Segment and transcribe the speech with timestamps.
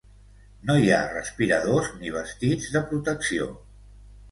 [0.69, 3.53] No hi ha respiradors ni vestits de protecció.